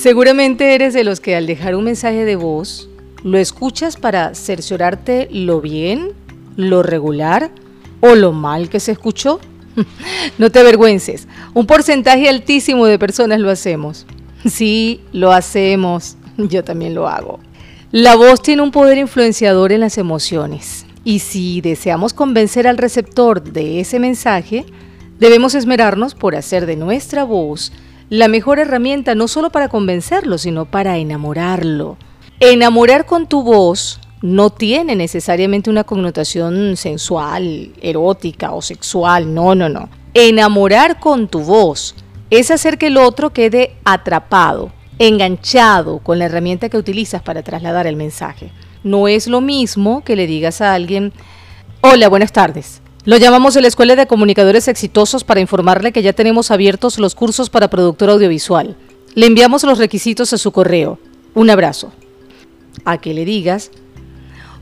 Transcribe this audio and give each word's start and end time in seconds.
Seguramente 0.00 0.74
eres 0.74 0.94
de 0.94 1.04
los 1.04 1.20
que 1.20 1.36
al 1.36 1.46
dejar 1.46 1.74
un 1.74 1.84
mensaje 1.84 2.24
de 2.24 2.34
voz, 2.34 2.88
lo 3.22 3.36
escuchas 3.36 3.98
para 3.98 4.34
cerciorarte 4.34 5.28
lo 5.30 5.60
bien, 5.60 6.14
lo 6.56 6.82
regular 6.82 7.50
o 8.00 8.14
lo 8.14 8.32
mal 8.32 8.70
que 8.70 8.80
se 8.80 8.92
escuchó. 8.92 9.40
No 10.38 10.50
te 10.50 10.58
avergüences, 10.58 11.28
un 11.52 11.66
porcentaje 11.66 12.30
altísimo 12.30 12.86
de 12.86 12.98
personas 12.98 13.40
lo 13.40 13.50
hacemos. 13.50 14.06
Sí, 14.46 15.02
lo 15.12 15.32
hacemos, 15.32 16.16
yo 16.38 16.64
también 16.64 16.94
lo 16.94 17.06
hago. 17.06 17.38
La 17.92 18.16
voz 18.16 18.40
tiene 18.40 18.62
un 18.62 18.70
poder 18.70 18.96
influenciador 18.96 19.70
en 19.70 19.80
las 19.80 19.98
emociones 19.98 20.86
y 21.04 21.18
si 21.18 21.60
deseamos 21.60 22.14
convencer 22.14 22.66
al 22.66 22.78
receptor 22.78 23.42
de 23.42 23.80
ese 23.80 23.98
mensaje, 23.98 24.64
debemos 25.18 25.54
esmerarnos 25.54 26.14
por 26.14 26.36
hacer 26.36 26.64
de 26.64 26.76
nuestra 26.76 27.24
voz 27.24 27.70
la 28.10 28.26
mejor 28.26 28.58
herramienta 28.58 29.14
no 29.14 29.28
solo 29.28 29.50
para 29.50 29.68
convencerlo, 29.68 30.36
sino 30.36 30.66
para 30.66 30.98
enamorarlo. 30.98 31.96
Enamorar 32.40 33.06
con 33.06 33.28
tu 33.28 33.44
voz 33.44 34.00
no 34.20 34.50
tiene 34.50 34.96
necesariamente 34.96 35.70
una 35.70 35.84
connotación 35.84 36.76
sensual, 36.76 37.72
erótica 37.80 38.52
o 38.52 38.62
sexual, 38.62 39.32
no, 39.32 39.54
no, 39.54 39.68
no. 39.68 39.88
Enamorar 40.12 40.98
con 40.98 41.28
tu 41.28 41.40
voz 41.40 41.94
es 42.30 42.50
hacer 42.50 42.78
que 42.78 42.88
el 42.88 42.96
otro 42.96 43.32
quede 43.32 43.76
atrapado, 43.84 44.72
enganchado 44.98 46.00
con 46.00 46.18
la 46.18 46.24
herramienta 46.24 46.68
que 46.68 46.78
utilizas 46.78 47.22
para 47.22 47.44
trasladar 47.44 47.86
el 47.86 47.94
mensaje. 47.94 48.50
No 48.82 49.06
es 49.06 49.28
lo 49.28 49.40
mismo 49.40 50.02
que 50.02 50.16
le 50.16 50.26
digas 50.26 50.60
a 50.60 50.74
alguien, 50.74 51.12
hola, 51.80 52.08
buenas 52.08 52.32
tardes. 52.32 52.82
Lo 53.06 53.16
llamamos 53.16 53.54
de 53.54 53.62
la 53.62 53.68
Escuela 53.68 53.96
de 53.96 54.06
Comunicadores 54.06 54.68
Exitosos 54.68 55.24
para 55.24 55.40
informarle 55.40 55.90
que 55.90 56.02
ya 56.02 56.12
tenemos 56.12 56.50
abiertos 56.50 56.98
los 56.98 57.14
cursos 57.14 57.48
para 57.48 57.70
productor 57.70 58.10
audiovisual. 58.10 58.76
Le 59.14 59.24
enviamos 59.24 59.62
los 59.64 59.78
requisitos 59.78 60.34
a 60.34 60.38
su 60.38 60.52
correo. 60.52 60.98
Un 61.32 61.48
abrazo. 61.48 61.92
A 62.84 62.98
que 62.98 63.14
le 63.14 63.24
digas, 63.24 63.70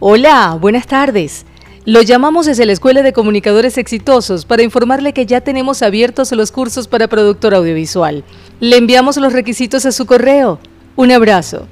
hola, 0.00 0.58
buenas 0.60 0.86
tardes. 0.86 1.46
Lo 1.86 2.02
llamamos 2.02 2.44
desde 2.44 2.66
la 2.66 2.72
Escuela 2.72 3.02
de 3.02 3.14
Comunicadores 3.14 3.78
Exitosos 3.78 4.44
para 4.44 4.62
informarle 4.62 5.14
que 5.14 5.24
ya 5.24 5.40
tenemos 5.40 5.80
abiertos 5.80 6.30
los 6.32 6.52
cursos 6.52 6.88
para 6.88 7.08
productor 7.08 7.54
audiovisual. 7.54 8.22
Le 8.60 8.76
enviamos 8.76 9.16
los 9.16 9.32
requisitos 9.32 9.86
a 9.86 9.92
su 9.92 10.04
correo. 10.04 10.58
Un 10.94 11.10
abrazo. 11.10 11.68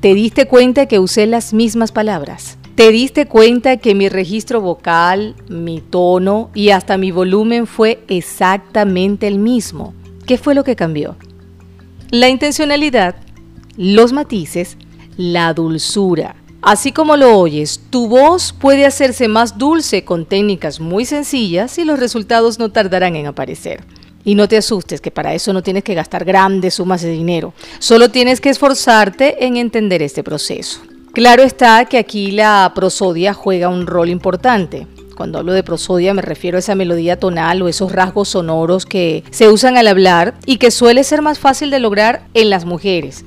¿Te 0.00 0.14
diste 0.14 0.48
cuenta 0.48 0.86
que 0.86 0.98
usé 0.98 1.26
las 1.26 1.52
mismas 1.52 1.92
palabras? 1.92 2.58
¿Te 2.80 2.92
diste 2.92 3.26
cuenta 3.26 3.76
que 3.76 3.94
mi 3.94 4.08
registro 4.08 4.62
vocal, 4.62 5.34
mi 5.50 5.82
tono 5.82 6.48
y 6.54 6.70
hasta 6.70 6.96
mi 6.96 7.10
volumen 7.10 7.66
fue 7.66 8.02
exactamente 8.08 9.26
el 9.26 9.38
mismo? 9.38 9.92
¿Qué 10.26 10.38
fue 10.38 10.54
lo 10.54 10.64
que 10.64 10.76
cambió? 10.76 11.16
La 12.10 12.30
intencionalidad, 12.30 13.16
los 13.76 14.14
matices, 14.14 14.78
la 15.18 15.52
dulzura. 15.52 16.36
Así 16.62 16.90
como 16.90 17.18
lo 17.18 17.36
oyes, 17.36 17.82
tu 17.90 18.08
voz 18.08 18.54
puede 18.54 18.86
hacerse 18.86 19.28
más 19.28 19.58
dulce 19.58 20.02
con 20.06 20.24
técnicas 20.24 20.80
muy 20.80 21.04
sencillas 21.04 21.76
y 21.76 21.84
los 21.84 22.00
resultados 22.00 22.58
no 22.58 22.70
tardarán 22.72 23.14
en 23.14 23.26
aparecer. 23.26 23.84
Y 24.24 24.36
no 24.36 24.48
te 24.48 24.56
asustes, 24.56 25.02
que 25.02 25.10
para 25.10 25.34
eso 25.34 25.52
no 25.52 25.62
tienes 25.62 25.84
que 25.84 25.92
gastar 25.92 26.24
grandes 26.24 26.76
sumas 26.76 27.02
de 27.02 27.10
dinero. 27.10 27.52
Solo 27.78 28.10
tienes 28.10 28.40
que 28.40 28.48
esforzarte 28.48 29.44
en 29.44 29.58
entender 29.58 30.00
este 30.00 30.22
proceso. 30.22 30.80
Claro 31.12 31.42
está 31.42 31.86
que 31.86 31.98
aquí 31.98 32.30
la 32.30 32.70
prosodia 32.72 33.34
juega 33.34 33.68
un 33.68 33.88
rol 33.88 34.10
importante. 34.10 34.86
Cuando 35.16 35.38
hablo 35.38 35.52
de 35.52 35.64
prosodia 35.64 36.14
me 36.14 36.22
refiero 36.22 36.56
a 36.56 36.60
esa 36.60 36.76
melodía 36.76 37.18
tonal 37.18 37.60
o 37.62 37.68
esos 37.68 37.90
rasgos 37.90 38.28
sonoros 38.28 38.86
que 38.86 39.24
se 39.32 39.48
usan 39.48 39.76
al 39.76 39.88
hablar 39.88 40.34
y 40.46 40.58
que 40.58 40.70
suele 40.70 41.02
ser 41.02 41.20
más 41.20 41.40
fácil 41.40 41.70
de 41.70 41.80
lograr 41.80 42.22
en 42.34 42.48
las 42.48 42.64
mujeres. 42.64 43.24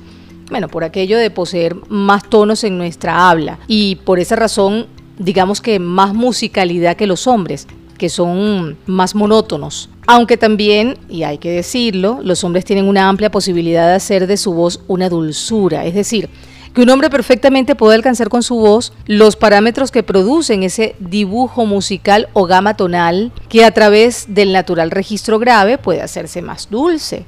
Bueno, 0.50 0.68
por 0.68 0.82
aquello 0.82 1.18
de 1.18 1.30
poseer 1.30 1.76
más 1.90 2.28
tonos 2.28 2.64
en 2.64 2.78
nuestra 2.78 3.28
habla 3.28 3.58
y 3.68 3.96
por 3.96 4.18
esa 4.18 4.36
razón 4.36 4.86
digamos 5.18 5.60
que 5.60 5.78
más 5.78 6.14
musicalidad 6.14 6.96
que 6.96 7.06
los 7.06 7.26
hombres, 7.26 7.66
que 7.98 8.08
son 8.08 8.78
más 8.86 9.14
monótonos. 9.14 9.90
Aunque 10.06 10.38
también, 10.38 10.96
y 11.10 11.22
hay 11.22 11.36
que 11.36 11.50
decirlo, 11.50 12.18
los 12.22 12.44
hombres 12.44 12.64
tienen 12.64 12.88
una 12.88 13.10
amplia 13.10 13.30
posibilidad 13.30 13.88
de 13.88 13.94
hacer 13.94 14.26
de 14.26 14.38
su 14.38 14.54
voz 14.54 14.80
una 14.88 15.10
dulzura, 15.10 15.84
es 15.84 15.94
decir, 15.94 16.30
que 16.74 16.82
un 16.82 16.90
hombre 16.90 17.08
perfectamente 17.08 17.76
puede 17.76 17.94
alcanzar 17.94 18.28
con 18.28 18.42
su 18.42 18.56
voz 18.56 18.92
los 19.06 19.36
parámetros 19.36 19.92
que 19.92 20.02
producen 20.02 20.64
ese 20.64 20.96
dibujo 20.98 21.66
musical 21.66 22.28
o 22.32 22.46
gama 22.46 22.76
tonal 22.76 23.32
que 23.48 23.64
a 23.64 23.70
través 23.70 24.26
del 24.28 24.52
natural 24.52 24.90
registro 24.90 25.38
grave 25.38 25.78
puede 25.78 26.02
hacerse 26.02 26.42
más 26.42 26.68
dulce. 26.68 27.26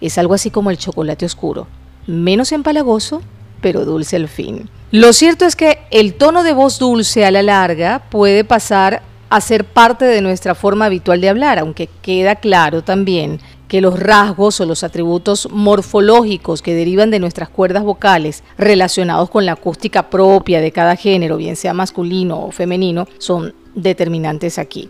Es 0.00 0.18
algo 0.18 0.34
así 0.34 0.50
como 0.50 0.70
el 0.70 0.78
chocolate 0.78 1.26
oscuro, 1.26 1.66
menos 2.06 2.52
empalagoso, 2.52 3.22
pero 3.60 3.84
dulce 3.84 4.16
al 4.16 4.28
fin. 4.28 4.70
Lo 4.92 5.12
cierto 5.12 5.44
es 5.46 5.56
que 5.56 5.80
el 5.90 6.14
tono 6.14 6.44
de 6.44 6.52
voz 6.52 6.78
dulce 6.78 7.26
a 7.26 7.32
la 7.32 7.42
larga 7.42 8.02
puede 8.08 8.44
pasar 8.44 9.02
a 9.30 9.40
ser 9.40 9.64
parte 9.64 10.04
de 10.04 10.22
nuestra 10.22 10.54
forma 10.54 10.84
habitual 10.84 11.20
de 11.20 11.28
hablar, 11.28 11.58
aunque 11.58 11.88
queda 12.02 12.36
claro 12.36 12.84
también 12.84 13.40
que 13.68 13.80
los 13.80 13.98
rasgos 13.98 14.60
o 14.60 14.66
los 14.66 14.84
atributos 14.84 15.48
morfológicos 15.50 16.62
que 16.62 16.74
derivan 16.74 17.10
de 17.10 17.18
nuestras 17.18 17.48
cuerdas 17.48 17.82
vocales 17.82 18.44
relacionados 18.58 19.30
con 19.30 19.46
la 19.46 19.52
acústica 19.52 20.08
propia 20.08 20.60
de 20.60 20.72
cada 20.72 20.96
género, 20.96 21.36
bien 21.36 21.56
sea 21.56 21.74
masculino 21.74 22.44
o 22.44 22.52
femenino, 22.52 23.08
son 23.18 23.54
determinantes 23.74 24.58
aquí. 24.58 24.88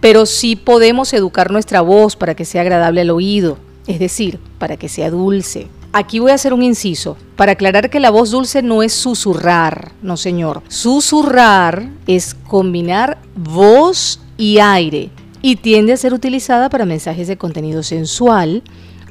Pero 0.00 0.26
sí 0.26 0.56
podemos 0.56 1.12
educar 1.12 1.50
nuestra 1.50 1.80
voz 1.80 2.16
para 2.16 2.34
que 2.34 2.44
sea 2.44 2.62
agradable 2.62 3.02
al 3.02 3.10
oído, 3.10 3.58
es 3.86 3.98
decir, 3.98 4.38
para 4.58 4.76
que 4.76 4.88
sea 4.88 5.10
dulce. 5.10 5.68
Aquí 5.92 6.18
voy 6.18 6.32
a 6.32 6.34
hacer 6.34 6.52
un 6.52 6.62
inciso 6.62 7.16
para 7.36 7.52
aclarar 7.52 7.88
que 7.88 8.00
la 8.00 8.10
voz 8.10 8.32
dulce 8.32 8.62
no 8.62 8.82
es 8.82 8.92
susurrar, 8.92 9.92
no 10.02 10.16
señor. 10.16 10.62
Susurrar 10.68 11.88
es 12.06 12.34
combinar 12.34 13.18
voz 13.36 14.20
y 14.36 14.58
aire 14.58 15.10
y 15.44 15.56
tiende 15.56 15.92
a 15.92 15.98
ser 15.98 16.14
utilizada 16.14 16.70
para 16.70 16.86
mensajes 16.86 17.28
de 17.28 17.36
contenido 17.36 17.82
sensual 17.82 18.62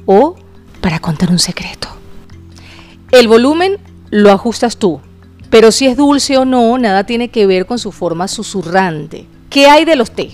o 0.04 0.34
para 0.80 0.98
contar 0.98 1.30
un 1.30 1.38
secreto. 1.38 1.86
El 3.12 3.28
volumen 3.28 3.78
lo 4.10 4.32
ajustas 4.32 4.76
tú, 4.76 5.00
pero 5.48 5.70
si 5.70 5.86
es 5.86 5.96
dulce 5.96 6.36
o 6.36 6.44
no, 6.44 6.76
nada 6.76 7.06
tiene 7.06 7.28
que 7.28 7.46
ver 7.46 7.66
con 7.66 7.78
su 7.78 7.92
forma 7.92 8.26
susurrante. 8.26 9.26
¿Qué 9.48 9.66
hay 9.68 9.84
de 9.84 9.94
los 9.94 10.10
té? 10.10 10.32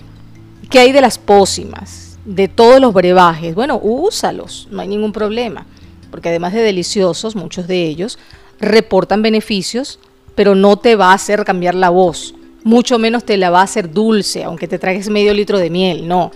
¿Qué 0.70 0.78
hay 0.78 0.92
de 0.92 1.02
las 1.02 1.18
pócimas? 1.18 2.16
De 2.24 2.48
todos 2.48 2.80
los 2.80 2.94
brebajes. 2.94 3.54
Bueno, 3.54 3.78
úsalos, 3.78 4.68
no 4.70 4.80
hay 4.80 4.88
ningún 4.88 5.12
problema, 5.12 5.66
porque 6.10 6.30
además 6.30 6.54
de 6.54 6.62
deliciosos, 6.62 7.36
muchos 7.36 7.66
de 7.66 7.84
ellos 7.84 8.18
reportan 8.58 9.20
beneficios, 9.20 9.98
pero 10.34 10.54
no 10.54 10.78
te 10.78 10.96
va 10.96 11.10
a 11.10 11.14
hacer 11.16 11.44
cambiar 11.44 11.74
la 11.74 11.90
voz 11.90 12.34
mucho 12.64 12.98
menos 12.98 13.24
te 13.24 13.36
la 13.36 13.50
va 13.50 13.60
a 13.60 13.64
hacer 13.64 13.90
dulce, 13.92 14.44
aunque 14.44 14.68
te 14.68 14.78
tragues 14.78 15.08
medio 15.08 15.34
litro 15.34 15.58
de 15.58 15.70
miel, 15.70 16.06
no. 16.06 16.30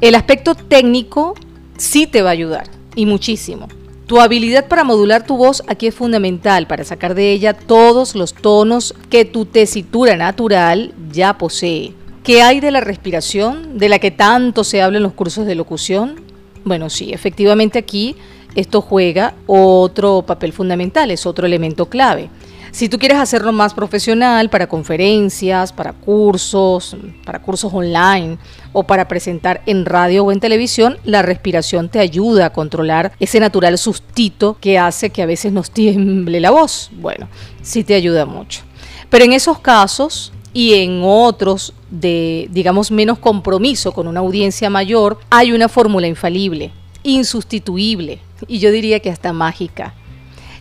El 0.00 0.14
aspecto 0.14 0.54
técnico 0.54 1.34
sí 1.76 2.06
te 2.06 2.22
va 2.22 2.30
a 2.30 2.32
ayudar, 2.32 2.70
y 2.94 3.06
muchísimo. 3.06 3.68
Tu 4.06 4.20
habilidad 4.20 4.66
para 4.66 4.82
modular 4.82 5.24
tu 5.24 5.36
voz 5.36 5.62
aquí 5.68 5.86
es 5.86 5.94
fundamental 5.94 6.66
para 6.66 6.84
sacar 6.84 7.14
de 7.14 7.32
ella 7.32 7.54
todos 7.54 8.16
los 8.16 8.34
tonos 8.34 8.94
que 9.08 9.24
tu 9.24 9.44
tesitura 9.44 10.16
natural 10.16 10.92
ya 11.12 11.38
posee. 11.38 11.94
¿Qué 12.24 12.42
hay 12.42 12.60
de 12.60 12.72
la 12.72 12.80
respiración, 12.80 13.78
de 13.78 13.88
la 13.88 13.98
que 13.98 14.10
tanto 14.10 14.64
se 14.64 14.82
habla 14.82 14.98
en 14.98 15.04
los 15.04 15.12
cursos 15.12 15.46
de 15.46 15.54
locución? 15.54 16.20
Bueno, 16.64 16.90
sí, 16.90 17.12
efectivamente 17.12 17.78
aquí 17.78 18.16
esto 18.54 18.80
juega 18.80 19.34
otro 19.46 20.22
papel 20.22 20.52
fundamental, 20.52 21.10
es 21.10 21.24
otro 21.24 21.46
elemento 21.46 21.86
clave. 21.86 22.28
Si 22.72 22.88
tú 22.88 22.98
quieres 22.98 23.18
hacerlo 23.18 23.52
más 23.52 23.74
profesional 23.74 24.48
para 24.48 24.68
conferencias, 24.68 25.72
para 25.72 25.92
cursos, 25.92 26.96
para 27.24 27.42
cursos 27.42 27.72
online 27.74 28.38
o 28.72 28.84
para 28.84 29.08
presentar 29.08 29.62
en 29.66 29.84
radio 29.84 30.24
o 30.24 30.32
en 30.32 30.38
televisión, 30.38 30.98
la 31.04 31.22
respiración 31.22 31.88
te 31.88 31.98
ayuda 31.98 32.46
a 32.46 32.52
controlar 32.52 33.12
ese 33.18 33.40
natural 33.40 33.76
sustito 33.76 34.56
que 34.60 34.78
hace 34.78 35.10
que 35.10 35.22
a 35.22 35.26
veces 35.26 35.52
nos 35.52 35.72
tiemble 35.72 36.38
la 36.38 36.52
voz. 36.52 36.90
Bueno, 36.92 37.28
sí 37.60 37.82
te 37.82 37.94
ayuda 37.94 38.24
mucho. 38.24 38.62
Pero 39.08 39.24
en 39.24 39.32
esos 39.32 39.58
casos 39.58 40.32
y 40.52 40.74
en 40.74 41.02
otros 41.04 41.74
de, 41.90 42.48
digamos, 42.52 42.92
menos 42.92 43.18
compromiso 43.18 43.92
con 43.92 44.06
una 44.06 44.20
audiencia 44.20 44.70
mayor, 44.70 45.18
hay 45.28 45.50
una 45.50 45.68
fórmula 45.68 46.06
infalible, 46.06 46.70
insustituible 47.02 48.20
y 48.46 48.60
yo 48.60 48.70
diría 48.70 49.00
que 49.00 49.10
hasta 49.10 49.32
mágica 49.32 49.94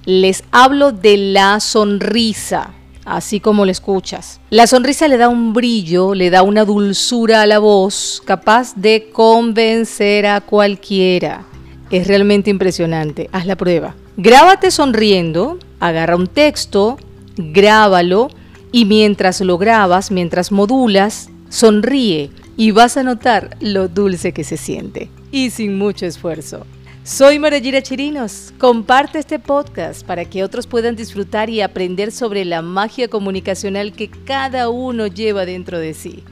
les 0.09 0.43
hablo 0.49 0.91
de 0.91 1.17
la 1.17 1.59
sonrisa, 1.59 2.71
así 3.05 3.39
como 3.39 3.63
lo 3.63 3.71
escuchas. 3.71 4.41
La 4.49 4.65
sonrisa 4.65 5.07
le 5.07 5.17
da 5.17 5.29
un 5.29 5.53
brillo, 5.53 6.15
le 6.15 6.31
da 6.31 6.41
una 6.41 6.65
dulzura 6.65 7.43
a 7.43 7.45
la 7.45 7.59
voz, 7.59 8.23
capaz 8.25 8.73
de 8.75 9.11
convencer 9.13 10.25
a 10.25 10.41
cualquiera. 10.41 11.45
Es 11.91 12.07
realmente 12.07 12.49
impresionante. 12.49 13.29
Haz 13.31 13.45
la 13.45 13.55
prueba. 13.55 13.95
Grábate 14.17 14.71
sonriendo, 14.71 15.59
agarra 15.79 16.15
un 16.15 16.27
texto, 16.27 16.97
grábalo 17.37 18.29
y 18.71 18.85
mientras 18.85 19.41
lo 19.41 19.59
grabas, 19.59 20.09
mientras 20.09 20.51
modulas, 20.51 21.29
sonríe 21.49 22.31
y 22.57 22.71
vas 22.71 22.97
a 22.97 23.03
notar 23.03 23.57
lo 23.59 23.87
dulce 23.87 24.33
que 24.33 24.43
se 24.43 24.57
siente 24.57 25.09
y 25.31 25.51
sin 25.51 25.77
mucho 25.77 26.07
esfuerzo. 26.07 26.65
Soy 27.03 27.39
Marayira 27.39 27.81
Chirinos. 27.81 28.53
Comparte 28.59 29.19
este 29.19 29.39
podcast 29.39 30.05
para 30.05 30.25
que 30.25 30.43
otros 30.43 30.67
puedan 30.67 30.95
disfrutar 30.95 31.49
y 31.49 31.61
aprender 31.61 32.11
sobre 32.11 32.43
la 32.43 32.61
magia 32.61 33.07
comunicacional 33.07 33.93
que 33.93 34.09
cada 34.09 34.69
uno 34.69 35.07
lleva 35.07 35.45
dentro 35.45 35.79
de 35.79 35.93
sí. 35.93 36.23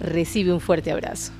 Recibe 0.00 0.52
un 0.52 0.60
fuerte 0.60 0.90
abrazo. 0.90 1.32